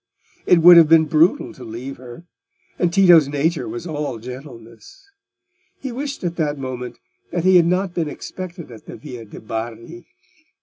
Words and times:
It 0.47 0.63
would 0.63 0.77
have 0.77 0.89
been 0.89 1.05
brutal 1.05 1.53
to 1.53 1.63
leave 1.63 1.97
her, 1.97 2.23
and 2.79 2.91
Tito's 2.91 3.27
nature 3.27 3.67
was 3.69 3.85
all 3.85 4.17
gentleness. 4.17 5.07
He 5.79 5.91
wished 5.91 6.23
at 6.23 6.37
that 6.37 6.57
moment 6.57 6.97
that 7.31 7.43
he 7.43 7.57
had 7.57 7.67
not 7.67 7.93
been 7.93 8.09
expected 8.09 8.71
in 8.71 8.81
the 8.87 8.95
Via 8.97 9.25
de' 9.25 9.39
Bardi. 9.39 10.07